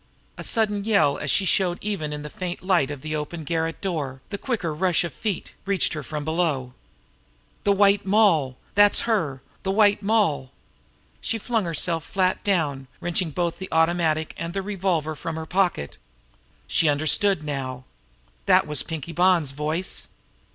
A 0.35 0.43
sudden 0.43 0.83
yell 0.83 1.19
as 1.19 1.29
she 1.29 1.45
showed 1.45 1.77
even 1.79 2.11
in 2.11 2.23
the 2.23 2.29
faint 2.31 2.63
light 2.63 2.89
of 2.89 3.03
the 3.03 3.15
open 3.15 3.43
garret 3.43 3.81
door, 3.81 4.19
the 4.29 4.37
quicker 4.39 4.73
rush 4.73 5.03
of 5.03 5.13
feet, 5.13 5.53
reached 5.63 5.93
her 5.93 6.01
from 6.01 6.25
below. 6.25 6.73
"The 7.65 7.71
White 7.71 8.03
Moll! 8.03 8.57
That's 8.73 9.01
her! 9.01 9.43
The 9.61 9.69
White 9.69 10.01
Moll!" 10.01 10.51
She 11.21 11.37
flung 11.37 11.65
herself 11.65 12.03
flat 12.03 12.43
down, 12.43 12.87
wrenching 12.99 13.29
both 13.29 13.59
the 13.59 13.69
automatic 13.71 14.33
and 14.37 14.53
the 14.55 14.63
revolver 14.63 15.13
from 15.13 15.35
her 15.35 15.45
pocket. 15.45 15.99
She 16.65 16.89
understood 16.89 17.43
now! 17.43 17.83
That 18.47 18.65
was 18.65 18.81
Pinkie 18.81 19.13
Bonn's 19.13 19.51
voice. 19.51 20.07